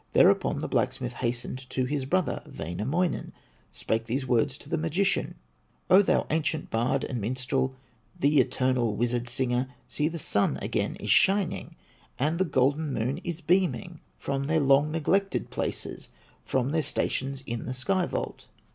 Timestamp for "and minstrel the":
7.03-8.39